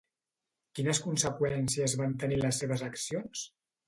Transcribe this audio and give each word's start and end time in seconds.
Quines 0.77 1.01
conseqüències 1.07 1.95
van 1.99 2.15
tenir 2.23 2.39
les 2.39 2.63
seves 2.63 2.85
accions? 2.87 3.45